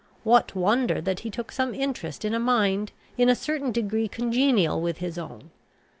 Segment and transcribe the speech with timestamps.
[0.23, 4.81] What wonder that he took some interest in a mind in a certain degree congenial
[4.81, 5.51] with his own?